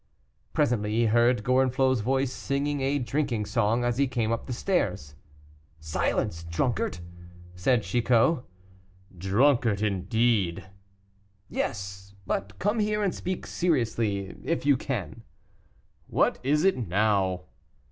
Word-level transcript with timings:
Presently 0.51 0.93
he 0.95 1.05
heard 1.05 1.43
Gorenflot's 1.43 2.01
voice, 2.01 2.33
singing 2.33 2.81
a 2.81 2.97
drinking 2.97 3.45
song 3.45 3.83
as 3.83 3.99
he 3.99 4.07
came 4.07 4.31
up 4.31 4.47
the 4.47 4.51
stairs. 4.51 5.13
"Silence, 5.79 6.43
drunkard!" 6.43 6.97
said 7.53 7.83
Chicot. 7.83 8.39
"Drunkard, 9.15 9.83
indeed!" 9.83 10.67
"Yes; 11.49 12.15
but 12.25 12.57
come 12.57 12.79
here 12.79 13.03
and 13.03 13.13
speak 13.13 13.45
seriously, 13.45 14.35
if 14.43 14.65
you 14.65 14.75
can." 14.75 15.21
"What 16.07 16.39
is 16.41 16.63
it 16.63 16.77
now?" 16.87 17.41